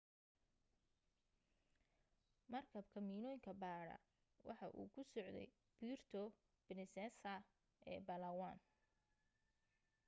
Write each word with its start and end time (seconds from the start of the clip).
markabka 2.51 2.97
miinooyinka 3.05 3.51
baadha 3.63 3.95
waxa 4.47 4.67
uu 4.79 4.87
ku 4.93 5.01
socday 5.13 5.47
puerto 5.77 6.21
princesa 6.65 7.33
ee 7.91 7.99
palawan 8.07 8.57